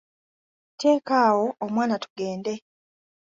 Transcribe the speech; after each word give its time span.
Teeka 0.79 1.15
awo 1.29 1.45
omwana 1.65 1.95
tugende. 2.03 2.53